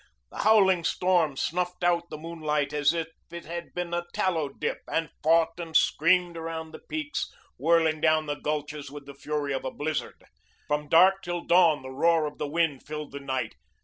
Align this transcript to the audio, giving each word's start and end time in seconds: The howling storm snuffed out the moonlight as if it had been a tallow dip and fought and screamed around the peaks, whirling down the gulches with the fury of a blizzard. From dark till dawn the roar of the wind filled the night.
The 0.31 0.39
howling 0.39 0.83
storm 0.83 1.37
snuffed 1.37 1.83
out 1.83 2.09
the 2.09 2.17
moonlight 2.17 2.73
as 2.73 2.91
if 2.91 3.09
it 3.29 3.45
had 3.45 3.71
been 3.75 3.93
a 3.93 4.07
tallow 4.15 4.49
dip 4.49 4.79
and 4.87 5.11
fought 5.21 5.59
and 5.59 5.77
screamed 5.77 6.35
around 6.35 6.71
the 6.71 6.79
peaks, 6.79 7.31
whirling 7.59 8.01
down 8.01 8.25
the 8.25 8.33
gulches 8.33 8.89
with 8.89 9.05
the 9.05 9.13
fury 9.13 9.53
of 9.53 9.63
a 9.63 9.69
blizzard. 9.69 10.23
From 10.67 10.89
dark 10.89 11.21
till 11.21 11.41
dawn 11.41 11.83
the 11.83 11.91
roar 11.91 12.25
of 12.25 12.39
the 12.39 12.47
wind 12.47 12.81
filled 12.81 13.11
the 13.11 13.19
night. 13.19 13.53